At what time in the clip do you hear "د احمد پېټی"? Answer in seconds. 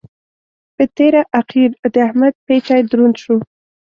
1.93-2.81